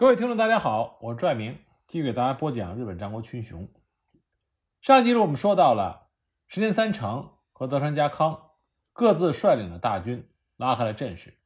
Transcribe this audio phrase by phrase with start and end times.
[0.00, 3.68] 各位听众，大家好，我是拽明，继续给大家播讲日本战国群雄。
[4.80, 6.08] 上一集我们说到了
[6.46, 8.52] 石田三成和德川家康
[8.94, 10.26] 各自率领的大军
[10.56, 11.36] 拉开了阵势，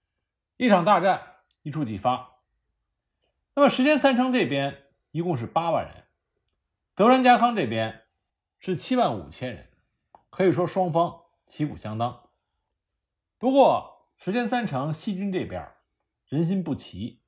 [0.56, 1.20] 一场大战
[1.62, 2.36] 一触即发。
[3.56, 6.04] 那么石田三成这边一共是八万人，
[6.94, 8.02] 德川家康这边
[8.60, 9.68] 是七万五千人，
[10.30, 12.28] 可以说双方旗鼓相当。
[13.36, 15.72] 不过石田三成西军这边
[16.28, 17.23] 人心不齐。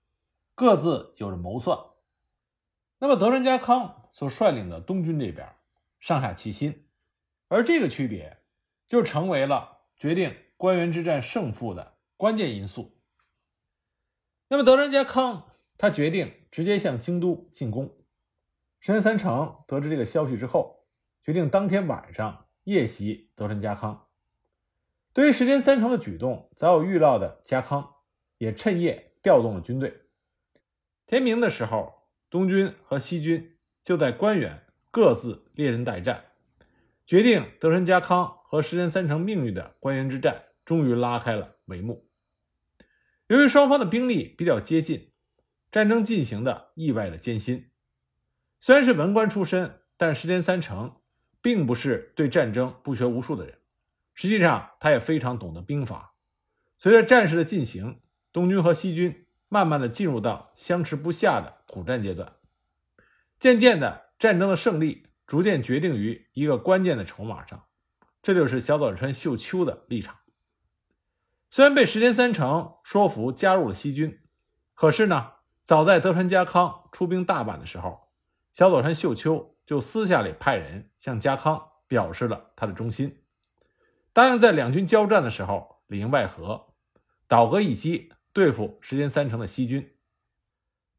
[0.56, 1.78] 各自有着谋算。
[2.98, 5.54] 那么德川家康所率领的东军这边
[6.00, 6.88] 上下齐心，
[7.48, 8.38] 而这个区别
[8.88, 12.98] 就成为了决定关原之战胜负的关键因素。
[14.48, 17.94] 那么德川家康他决定直接向京都进攻。
[18.80, 20.86] 石田三成得知这个消息之后，
[21.22, 24.06] 决定当天晚上夜袭德川家康。
[25.12, 27.96] 对于石田三成的举动早有预料的家康，
[28.38, 30.05] 也趁夜调动了军队。
[31.06, 36.24] 天明的时候，东军和西军就在关原各自列阵待战，
[37.06, 42.10] 决定德川家康和石田三成命运的关原之战终于拉开了帷幕。
[43.28, 45.12] 由于双方的兵力比较接近，
[45.70, 47.70] 战争进行的意外的艰辛。
[48.58, 50.96] 虽然是文官出身，但石田三成
[51.40, 53.58] 并不是对战争不学无术的人，
[54.12, 56.16] 实际上他也非常懂得兵法。
[56.78, 58.00] 随着战事的进行，
[58.32, 59.25] 东军和西军。
[59.48, 62.32] 慢慢的进入到相持不下的苦战阶段，
[63.38, 67.64] 渐渐的，战争的胜利逐渐决定于一个关键的筹码上，
[68.22, 70.16] 这就是小早川秀秋的立场。
[71.50, 74.20] 虽然被石田三成说服加入了西军，
[74.74, 75.32] 可是呢，
[75.62, 78.08] 早在德川家康出兵大阪的时候，
[78.52, 83.22] 小早川秀秋就私下里派人向家康表示了他的忠心，
[84.12, 86.74] 答应在两军交战的时候里应外合，
[87.28, 88.12] 倒戈一击。
[88.36, 89.94] 对付石田三成的西军，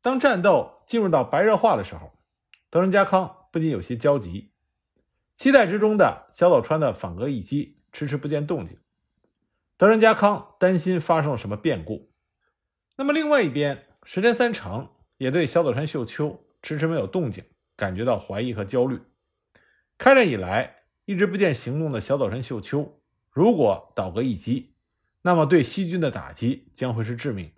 [0.02, 2.12] 当战斗进入到白热化的时候，
[2.72, 4.50] 德川家康不仅有些焦急，
[5.36, 8.80] 期待之中的小早川的反戈一击迟迟不见动静，
[9.78, 12.12] 德川家康担心发生了什么变故。
[12.96, 14.90] 那么另外一边，石田三成
[15.20, 17.44] 也对小早川秀秋迟迟没有动静
[17.76, 19.00] 感觉到怀疑和焦虑。
[20.00, 23.00] 开战以来一直不见行动的小早川秀秋，
[23.30, 24.74] 如果倒戈一击，
[25.24, 27.52] 那么对西军的打击将会是致命，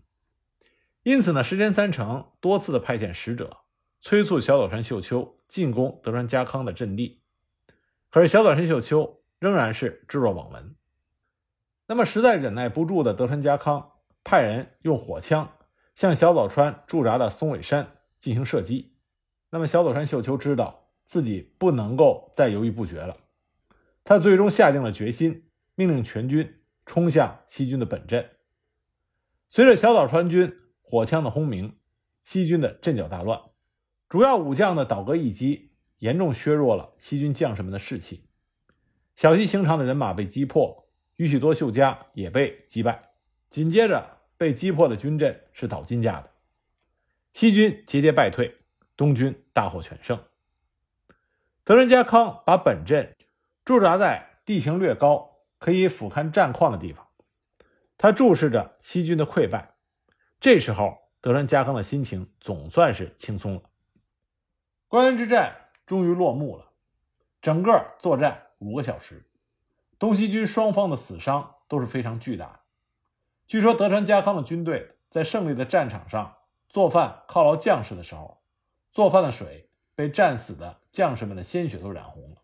[1.03, 3.57] 因此呢，石田三成多次的派遣使者
[4.01, 7.21] 催促小早川秀秋进攻德川家康的阵地，
[8.09, 10.75] 可是小早川秀秋仍然是置若罔闻。
[11.85, 13.91] 那么实在忍耐不住的德川家康
[14.23, 15.51] 派人用火枪
[15.95, 18.95] 向小早川驻扎的松尾山进行射击，
[19.49, 23.17] 那么小早川秀秋知道自己不能够再犹豫不决了，
[24.03, 26.58] 他最终下定了决心，命令全军。
[26.89, 28.31] 冲向西军的本阵，
[29.51, 31.77] 随着小早川军火枪的轰鸣，
[32.23, 33.39] 西军的阵脚大乱，
[34.09, 35.69] 主要武将的倒戈一击，
[36.00, 38.27] 严重削弱了西军将士们的士气。
[39.16, 43.11] 小西行长的人马被击破，宇喜多秀家也被击败。
[43.51, 46.31] 紧接着被击破的军阵是岛津家的，
[47.33, 48.57] 西军节节败退，
[48.97, 50.19] 东军大获全胜。
[51.63, 53.16] 德川家康把本阵
[53.63, 55.28] 驻扎在地形略高。
[55.59, 57.07] 可以俯瞰战况的地方，
[57.97, 59.75] 他注视着西军的溃败。
[60.39, 63.61] 这时候，德川家康的心情总算是轻松了。
[64.87, 65.53] 关原之战
[65.85, 66.71] 终于落幕了，
[67.41, 69.29] 整个作战五个小时，
[69.99, 72.59] 东西军双方的死伤都是非常巨大的。
[73.45, 76.37] 据说德川家康的军队在胜利的战场上
[76.69, 78.41] 做饭犒劳将士的时候，
[78.89, 82.37] 做饭的水被战死的将士们的鲜血都染红了，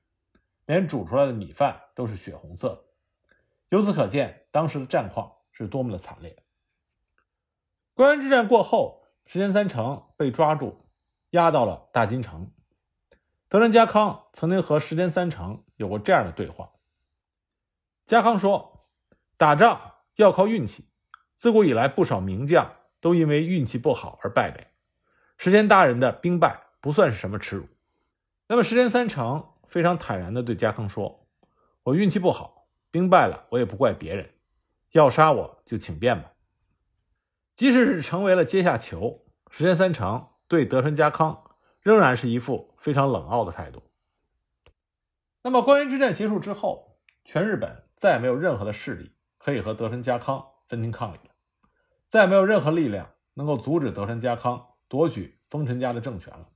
[0.65, 2.84] 连煮出来的米饭都是血红色的。
[3.75, 6.41] 由此可见，当时的战况是多么的惨烈。
[7.93, 10.85] 关原之战过后，石田三成被抓住，
[11.31, 12.49] 押到了大金城。
[13.49, 16.71] 德川家康曾经和石田三成有过这样的对话：
[18.05, 18.87] 家康说，
[19.35, 20.87] 打仗要靠运气，
[21.35, 24.65] 自古以来不少名将都因为运气不好而败北。
[25.37, 27.67] 石田大人的兵败不算是什么耻辱。
[28.47, 31.27] 那么石田三成非常坦然地对家康说
[31.83, 32.53] ：“我运气不好。”
[32.95, 34.35] 兵败了，我也不怪别人，
[34.93, 36.31] 要杀我就请便吧。
[37.57, 41.43] 即使是成为了阶下囚，石田三成对德川家康
[41.81, 43.83] 仍然是一副非常冷傲的态度。
[45.43, 51.31] 那么关原之战结束之后，全日本再也没有任何的势力可以和德川家康分庭抗礼了，
[52.07, 56.47] 再也没有任何力量能够阻止德川家康夺取丰臣家的政权了。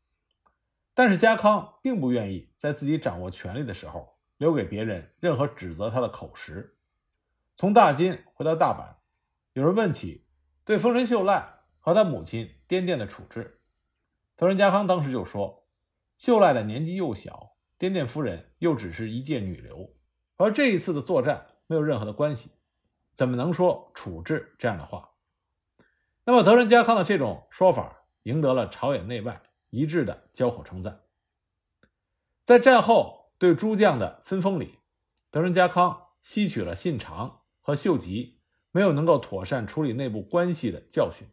[0.94, 4.19] 但是家康并不愿意在自己掌握权力的时候。
[4.40, 6.76] 留给别人任何指责他的口实。
[7.58, 8.96] 从大金回到大阪，
[9.52, 10.26] 有人问起
[10.64, 13.60] 对丰臣秀赖和他母亲颠店的处置，
[14.38, 15.68] 德川家康当时就说
[16.16, 19.94] ：“秀赖的年纪幼小，颠甸夫人又只是一介女流，
[20.38, 22.50] 和这一次的作战没有任何的关系，
[23.14, 25.12] 怎么能说处置这样的话？”
[26.24, 31.02] 那么德川家康的这种说法赢得了朝野内外一致的交口称赞。
[32.44, 34.78] 在战后对诸将的分封里，
[35.32, 38.38] 德川家康吸取了信长和秀吉
[38.72, 41.28] 没有能够妥善处理内部关系的教训，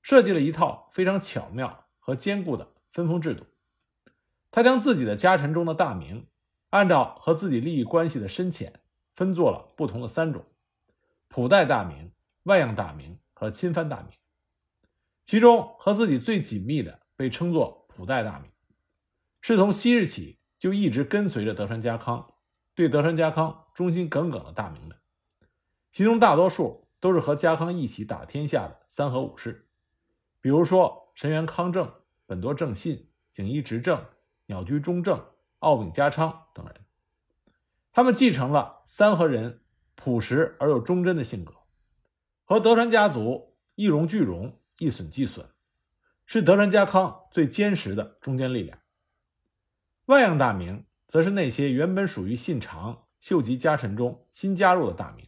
[0.00, 3.44] 设计了一套非常巧妙和坚固的分封制度。
[4.50, 6.26] 他将自己的家臣中的大名，
[6.70, 8.80] 按照和自己利益关系的深浅，
[9.14, 10.44] 分作了不同的三种：
[11.28, 12.10] 普代大名、
[12.44, 13.18] 外样大名。
[13.36, 14.10] 和亲藩大名，
[15.24, 18.48] 其中和自己最紧密的被称作普代大名，
[19.40, 22.32] 是从昔日起就一直跟随着德川家康，
[22.74, 24.96] 对德川家康忠心耿耿的大名们。
[25.90, 29.68] 其中大多数都是和家康一起打天下的三河武士，
[30.40, 31.92] 比如说神原康正、
[32.24, 34.06] 本多正信、景一直政、
[34.46, 35.22] 鸟居忠正、
[35.58, 36.76] 奥炳家昌等人。
[37.92, 39.60] 他们继承了三河人
[39.94, 41.52] 朴实而又忠贞的性格。
[42.46, 45.46] 和德川家族一荣俱荣，一损俱损，
[46.24, 48.78] 是德川家康最坚实的中坚力量。
[50.06, 55.26] 外样大名，则是那些原本属于信长、秀吉家臣中新加入的大名。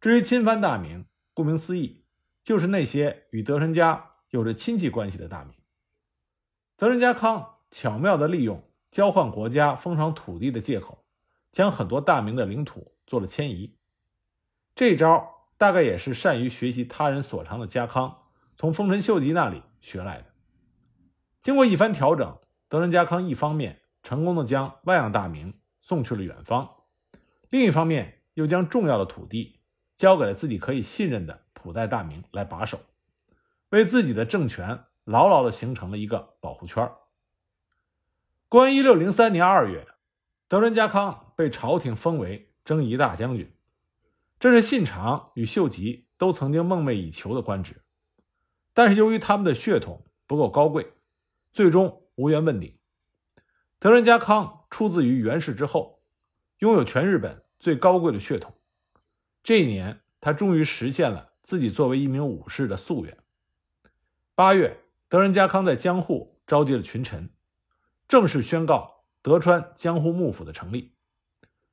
[0.00, 2.04] 至于亲藩大名，顾名思义，
[2.42, 5.54] 就是那些与德川家有着亲戚关系的大名。
[6.76, 11.04] 德川家康巧妙地利用交换国家封赏土地的借口，
[11.52, 13.76] 将很多大名的领土做了迁移。
[14.74, 15.32] 这招。
[15.56, 18.24] 大概也是善于学习他人所长的家康，
[18.56, 20.26] 从丰臣秀吉那里学来的。
[21.40, 22.36] 经过一番调整，
[22.68, 26.68] 德川家康一方面成功的将万样大名送去了远方，
[27.50, 29.60] 另一方面又将重要的土地
[29.94, 32.80] 交给了自己可以信任的普代大名来把守，
[33.70, 36.90] 为自己的政权牢牢的形成了一个保护圈。
[38.48, 39.86] 公元一六零三年二月，
[40.48, 43.52] 德川家康被朝廷封为征夷大将军。
[44.38, 47.82] 这是信长与秀吉都曾经梦寐以求的官职，
[48.72, 50.92] 但是由于他们的血统不够高贵，
[51.50, 52.78] 最终无缘问鼎。
[53.78, 56.02] 德仁家康出自于源氏之后，
[56.58, 58.54] 拥有全日本最高贵的血统。
[59.42, 63.18] 这一年，他终于实现了自己作为一名武士的夙愿。
[64.34, 67.30] 八月，德仁家康在江户召集了群臣，
[68.08, 70.94] 正式宣告德川江户幕府的成立，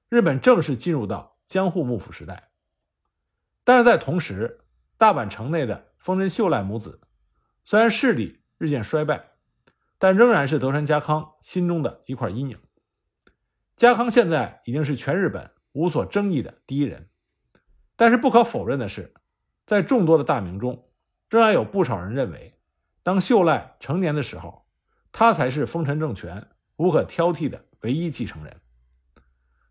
[0.10, 2.52] 日本正式进入到江户幕府时代。
[3.64, 4.66] 但是在同时，
[4.98, 7.00] 大阪城内的丰臣秀赖母子
[7.64, 9.31] 虽然势力日渐衰败，
[10.02, 12.58] 但仍然是德川家康心中的一块阴影。
[13.76, 17.08] 家康现在已经是全日本无所争议的第一人，
[17.96, 19.14] 但是不可否认的是，
[19.68, 20.90] 在众多的大名中，
[21.30, 22.58] 仍然有不少人认为，
[23.04, 24.66] 当秀赖成年的时候，
[25.12, 28.60] 他才是丰臣政权无可挑剔的唯一继承人。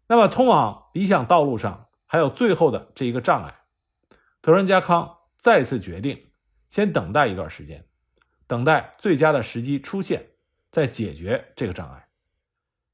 [0.06, 3.62] 那么，通往理想道路上还有最后的这一个障碍。
[4.41, 6.31] 德川家康再次决定，
[6.69, 7.85] 先等待一段时间，
[8.50, 10.26] 等待最佳的时机出现，
[10.73, 12.08] 再解决这个障碍。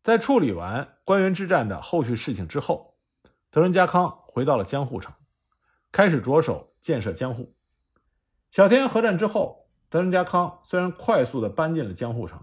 [0.03, 2.99] 在处理完关原之战的后续事情之后，
[3.51, 5.15] 德川家康回到了江户城，
[5.91, 7.57] 开始着手建设江户。
[8.51, 12.39] 小田园合战之后，德川家康虽然快速地搬进了江户城，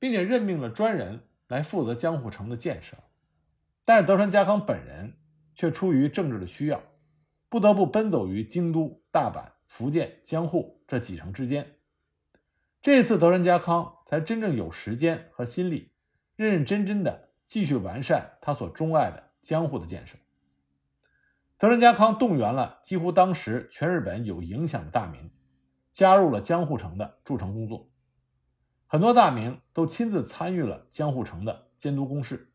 [0.00, 2.96] 并且任命了专人来负责江户城的建设，
[3.84, 5.16] 但是德川家康本人
[5.54, 6.82] 却出于政治的需要。
[7.48, 11.77] 不得不奔走于京都、大阪、福建、江户这几城之间。
[12.80, 15.92] 这次德川家康才真正有时间和心力，
[16.36, 20.16] 认认真真的继续完善他所钟爱的江户的建设。
[21.56, 25.30] 德川家康动员了几乎当时全日本有影响的大名，
[25.90, 27.90] 加入了江户城的筑城工作。
[28.86, 32.52] 很多大名都亲自参与了江户城的监督工事。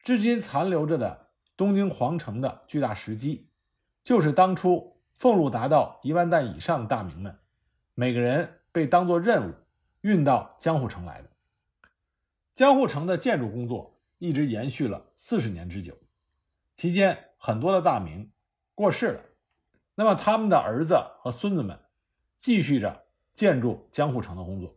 [0.00, 3.48] 至今残留着的东京皇城的巨大石基。
[4.02, 7.38] 就是当初俸禄达到一万担以上的大名们，
[7.94, 9.54] 每个人被当作任务
[10.00, 11.28] 运到江户城来的。
[12.54, 15.96] 江户城的建筑工作一直延续了四十年之久，
[16.74, 18.30] 期间很多的大名
[18.74, 19.22] 过世了，
[19.94, 21.78] 那么他们的儿子和孙子们
[22.36, 24.76] 继续着建筑江户城的工作。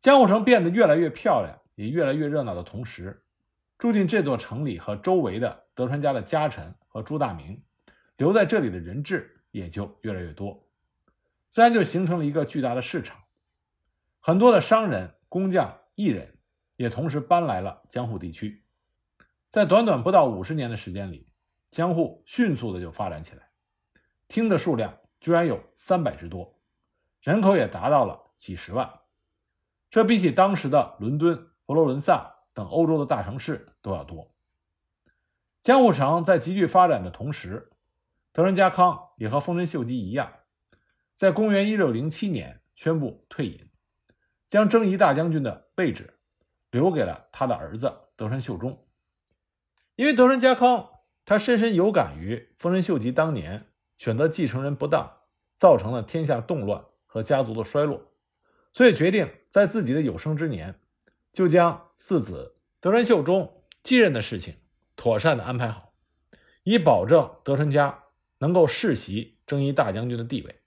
[0.00, 3.22] 江户城变得越来越漂亮，也越来越热闹的同时，
[3.76, 7.60] 住进这座城里和周围的德川家的家臣和朱大名。
[8.16, 10.67] 留在这里的人质也就越来越多，
[11.48, 13.18] 自然就形成了一个巨大的市场。
[14.20, 16.38] 很多的商人、工匠、艺人
[16.76, 18.64] 也同时搬来了江户地区。
[19.48, 21.26] 在短短不到五十年的时间里，
[21.70, 23.48] 江户迅速的就发展起来，
[24.26, 26.58] 厅的数量居然有三百之多，
[27.22, 29.00] 人口也达到了几十万。
[29.90, 34.34] 这比起当时的伦敦、佛罗伦萨等欧洲的大城市都要多。
[35.62, 37.72] 江户城在急剧发展的同时，
[38.32, 40.30] 德川家康也和丰臣秀吉一样，
[41.18, 43.68] 在公元一六零七年宣布退隐，
[44.48, 46.14] 将征夷大将军的位置
[46.70, 48.86] 留给了他的儿子德川秀忠。
[49.96, 50.88] 因为德川家康
[51.24, 55.12] 他深深有感于丰臣秀吉当年选择继承人不当，
[55.56, 58.12] 造成了天下动乱和家族的衰落，
[58.72, 60.78] 所以决定在自己的有生之年
[61.32, 64.54] 就将四子德川秀忠继任的事情
[64.94, 65.94] 妥善的安排好，
[66.62, 68.04] 以保证德川家。
[68.40, 70.60] 能够世袭征夷大将军的地位。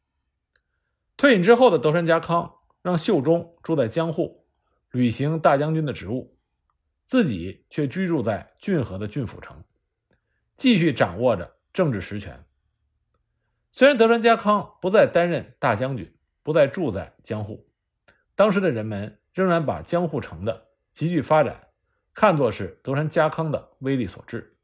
[1.22, 4.48] 退隐之后的德川家康让秀忠住在江户，
[4.90, 6.36] 履行大将军的职务，
[7.06, 9.64] 自己却居住在骏河的郡府城，
[10.58, 12.44] 继续掌握着政治实权。
[13.72, 16.12] 虽然德川家康不再担任大将军，
[16.42, 17.70] 不再住在江户，
[18.34, 21.68] 当时的人们仍然把江户城的急剧发展
[22.16, 24.58] 看作是德川家康的威力所致，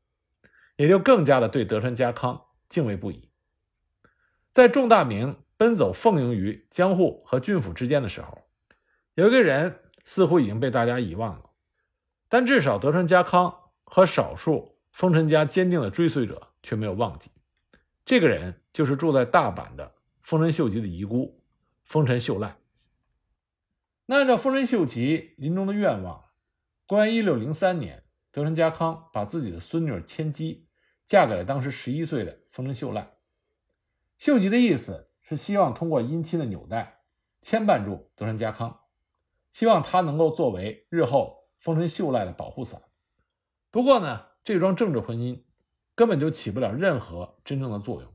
[0.76, 2.46] 也就更加的对德川家康。
[2.68, 3.30] 敬畏不已。
[4.52, 8.48] 在仲大明奔走奉迎于江户和郡府之间的时候，
[9.16, 11.50] 有一个人似乎已经被大家遗忘了，
[12.30, 17.32] 但至少德川家康和少数丰臣家坚定的追随者却没有忘记。
[18.06, 21.44] 这个人就是住在大阪的丰臣秀吉的遗孤
[21.84, 22.58] 丰臣秀赖。
[24.06, 26.24] 那按照丰臣秀吉临终的愿望，
[26.86, 30.66] 公元一六零三年，德川家康把自己的孙女千姬。
[31.08, 33.14] 嫁给了当时十一岁的丰臣秀赖。
[34.18, 37.02] 秀吉的意思是希望通过姻亲的纽带
[37.42, 38.80] 牵绊住德川家康，
[39.52, 42.82] 希望他能够作为日后丰臣秀赖的保护伞。
[43.70, 45.44] 不过呢，这桩政治婚姻
[45.96, 48.14] 根本就起不了任何真正的作用。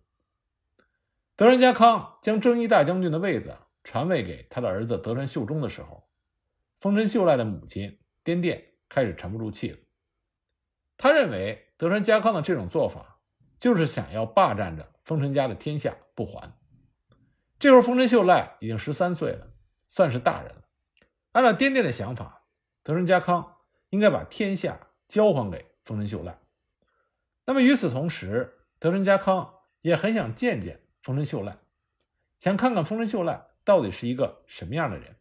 [1.37, 6.09] 德川家康将征夷大将军的位子传位给他的儿子德川秀忠的时候，
[6.81, 9.79] 丰臣秀赖的母亲颠殿开始沉不住气了。
[10.97, 11.69] 他认为。
[11.79, 13.19] 德川家康的这种做法，
[13.59, 16.57] 就是想要霸占着丰臣家的天下不还。
[17.63, 19.47] 这时候，丰臣秀赖已经十三岁了，
[19.89, 20.63] 算是大人了。
[21.31, 22.43] 按照颠颠的想法，
[22.83, 23.55] 德川家康
[23.91, 26.41] 应该把天下交还给丰臣秀赖。
[27.45, 31.57] 那么与此同时，德川家康也很想见见丰臣秀赖，
[32.41, 35.15] 想看看丰臣秀赖到底是一个什么样的人。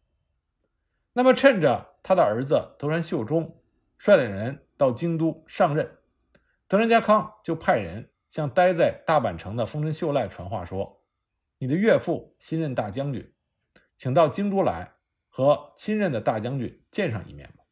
[1.12, 3.56] 那么趁着他的儿子德川秀忠
[3.98, 5.96] 率领人到京都上任。
[6.66, 11.00] 德川家康就派人向待在大阪城的丰臣秀赖传话说
[11.62, 13.32] ：“你的岳父新任大将军，
[13.96, 14.94] 请到京都来
[15.28, 17.62] 和新任的大将军见上一面吧。”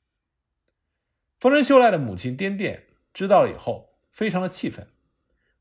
[1.41, 4.87] 丰臣秀赖的母亲颠殿知道了以后，非常的气愤，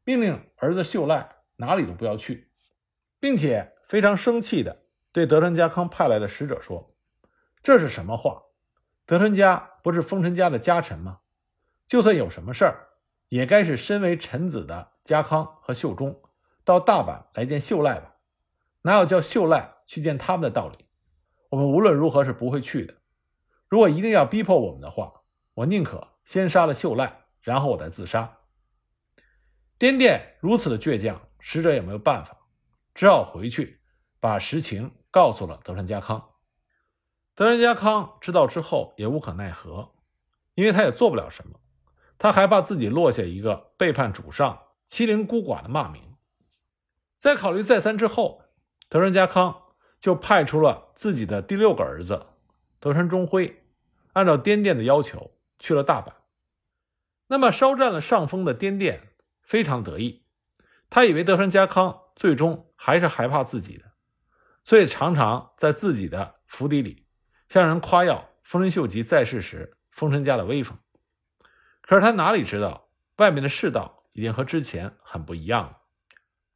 [0.03, 2.51] 命令儿子秀赖哪里都不要去，
[3.19, 6.95] 并且非常生气的对德川家康派来的使者说
[7.63, 8.43] ：“这是什么话？
[9.07, 11.21] 德川家不是丰臣家的家臣吗？
[11.88, 12.89] 就算有什么事儿。”
[13.29, 16.19] 也该是身为臣子的家康和秀忠
[16.63, 18.15] 到大阪来见秀赖吧？
[18.81, 20.86] 哪有叫秀赖去见他们的道理？
[21.50, 22.95] 我们无论如何是不会去的。
[23.67, 25.21] 如果一定要逼迫我们的话，
[25.53, 28.38] 我宁可先杀了秀赖，然后我再自杀。
[29.77, 32.38] 颠颠如此的倔强，使者也没有办法，
[32.93, 33.81] 只好回去
[34.19, 36.31] 把实情告诉了德川家康。
[37.36, 39.93] 德川家康知道之后也无可奈何，
[40.55, 41.59] 因为他也做不了什么。
[42.17, 46.17] 他害怕自己落下一个背叛主上、欺凌孤寡的骂名。
[47.17, 48.43] 在考虑再三之后，
[48.89, 49.63] 德川家康
[50.00, 52.25] 就派出了自己的第六个儿子
[52.79, 53.63] 德川中辉，
[54.13, 56.13] 按照滇殿的要求去了大阪。
[57.27, 60.25] 那么，稍占了上风的滇殿非常得意，
[60.89, 63.91] 他以为德川家康最终还是害怕自己的，
[64.63, 67.05] 所以常常在自己的府邸里
[67.48, 70.75] 向人夸耀丰臣秀吉在世时丰臣家的威风。
[71.81, 75.77] 可是他哪里知道，外面的世道已经和之前很不一样了。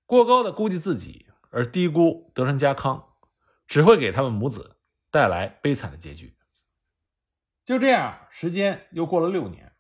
[0.08, 3.14] 过高的估计自己，而低估德川家康，
[3.68, 4.78] 只会给他们母子
[5.12, 6.36] 带来悲惨的结局。
[7.64, 9.74] 就这样，时间又过了六年，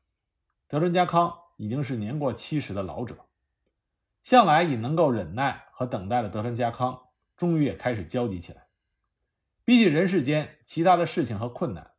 [0.68, 3.26] 德川家康已经是年过七十的老者。
[4.22, 8.68] 向来已能够忍耐和等待的德川家康，终于也开始焦急起来。
[9.66, 11.94] 比起人世间其他的事情和困难，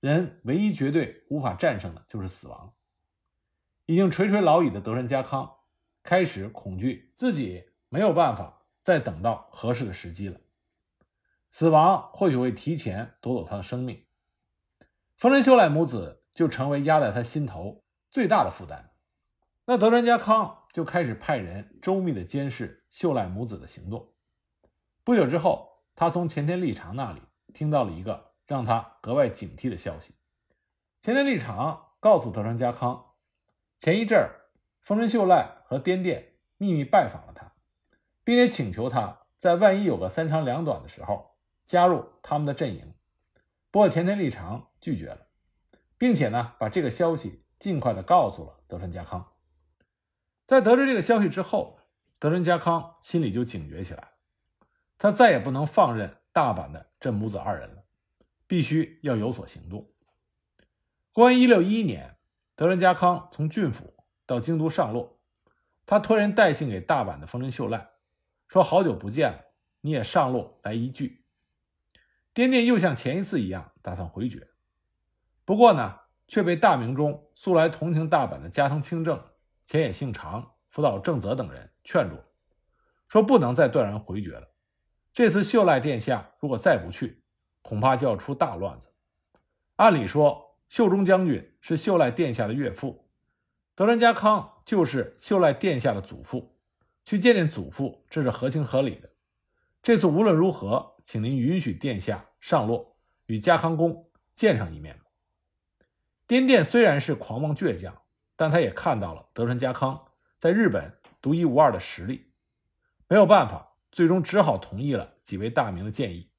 [0.00, 2.72] 人唯一绝对无法战胜的就是死亡。
[3.84, 5.56] 已经垂垂老矣的德川家康
[6.02, 10.40] 开始恐惧自己没有办法再等到合适的时机了，
[11.48, 14.04] 死亡或许会提前夺走他的生命，
[15.16, 18.90] 丰臣秀赖母子就成为压在他心头最大的负担。
[19.64, 24.12] 那德川家康就开始派人周密的监视秀赖母子的行动。
[25.04, 27.22] 不久之后，他从前田利长那里
[27.54, 30.14] 听到了一个让他格外警惕的消息。
[31.00, 33.14] 前田利长告诉德川家康，
[33.78, 37.31] 前一阵儿丰臣秀赖和滇殿秘密拜访了，
[38.24, 42.94] 并且请求他在万一有个三长两短的时候加入他们的阵营。
[43.70, 45.26] 不过前田利长拒绝了，
[45.98, 49.32] 并且呢把这个消息尽快的告诉了德川家康。
[50.46, 51.78] 在得知这个消息之后，
[52.18, 54.12] 德川家康心里就警觉起来，
[54.98, 57.82] 他再也不能放任大阪的这母子二人了，
[58.46, 59.90] 必须要有所行动。
[61.12, 62.16] 公元一六一一年，
[62.54, 63.94] 德川家康从郡府
[64.26, 65.18] 到京都上洛，
[65.86, 67.91] 他托人带信给大阪的丰臣秀赖，
[68.52, 69.38] 说：“好久不见了，
[69.80, 71.24] 你也上路来一聚。”
[72.34, 74.46] 滇殿又像前一次一样打算回绝，
[75.46, 79.18] 不过呢，却被大明中素来同情大阪的加藤清正、
[79.64, 82.16] 前野幸长、福岛正则等人劝住，
[83.08, 84.46] 说不能再断然回绝了。
[85.14, 87.24] 这次秀赖殿下如果再不去，
[87.62, 88.92] 恐怕就要出大乱子。
[89.76, 93.08] 按理说，秀忠将军是秀赖殿下的岳父，
[93.74, 96.54] 德川家康就是秀赖殿下的祖父，
[97.04, 99.10] 去见见祖父，这是合情合理的。
[99.82, 104.98] 这次无论如何，请您允许殿下上洛与家康公见上一面。
[106.26, 108.02] 滇殿虽然是狂妄倔强，
[108.36, 110.02] 但他也看到了德川家康
[110.38, 112.32] 在日本独一无二的实力，
[113.08, 116.30] 没有办法，最终只好同意了几位大名的建议。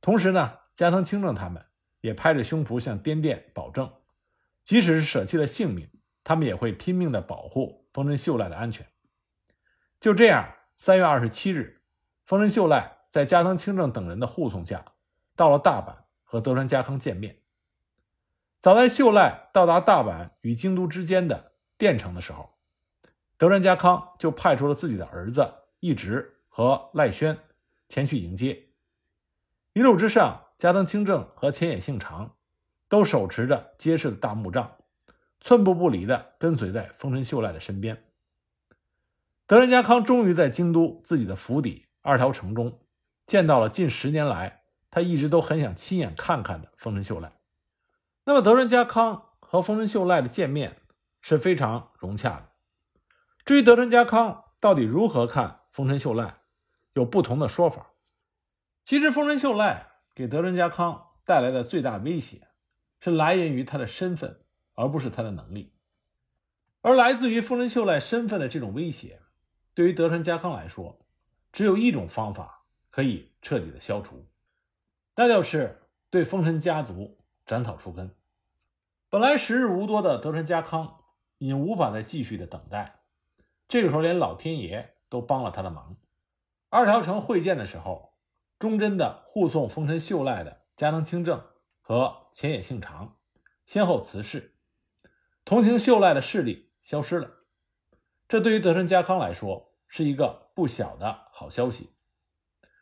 [0.00, 1.64] 同时呢，加藤清正他们
[2.00, 3.90] 也拍着胸脯向滇殿保证，
[4.62, 5.90] 即使是舍弃了性命，
[6.22, 8.86] 他们也会拼命的保护丰臣秀赖的安全。
[10.00, 11.82] 就这样，三月二十七日。
[12.24, 14.92] 丰臣秀赖在加藤清正等人的护送下，
[15.34, 17.38] 到了大阪和德川家康见面。
[18.60, 22.58] 早在秀赖到达大阪与京都之间的电城的时候，
[23.36, 27.36] 德川家康就派出了自己的儿子义直和赖宣
[27.88, 28.68] 前去迎接。
[29.72, 32.36] 一路之上，加藤清正和前野信长
[32.88, 34.76] 都手持着结实的大木杖，
[35.40, 38.04] 寸步不离地跟随在丰臣秀赖的身边。
[39.48, 41.86] 德川家康终于在京都自己的府邸。
[42.02, 42.82] 二条城中，
[43.24, 47.32] 见到了近十年来他一直都很想亲眼看看的丰臣秀赖。
[48.26, 50.76] 那么德川家康和丰臣秀赖的见面
[51.22, 52.48] 是非常融洽的。
[53.46, 56.42] 至于德川家康到底如何看丰臣秀赖，
[56.92, 57.92] 有不同的说法。
[58.84, 62.48] 其实丰臣秀赖给德川家康带来的最大威胁，
[63.00, 64.42] 是来源于他的身份，
[64.74, 65.72] 而不是他的能力。
[66.82, 69.22] 而来自于丰臣秀赖身份的这种威胁，
[69.78, 70.98] 对于德川家康来说，
[71.52, 74.26] 只有一种方法可以彻底的消除，
[75.14, 78.12] 那就是对丰臣家族斩草除根。
[79.08, 81.04] 本来时日无多的德川家康
[81.38, 83.02] 已经无法再继续的等待，
[83.68, 85.96] 这个时候连老天爷都帮了他的忙。
[86.70, 88.14] 二条城会见的时候，
[88.58, 91.40] 忠贞的护送丰臣秀赖的加藤清正
[91.80, 93.16] 和前野幸长
[93.64, 94.56] 先后辞世，
[95.44, 97.30] 同情秀赖的势力消失了。
[98.26, 100.46] 这对于德川家康来说是一个。
[100.58, 101.92] 不小的好消息，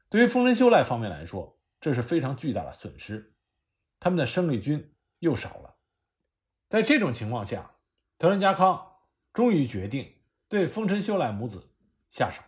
[0.08, 3.34] 对于丰臣秀赖方面来说，这是非常巨大的损失，
[4.00, 5.76] 他们的生力军又少了。
[6.70, 7.72] 在这种情况下，
[8.16, 8.94] 德川家康
[9.34, 10.10] 终于决定
[10.48, 11.68] 对丰臣秀赖母子
[12.10, 12.40] 下手。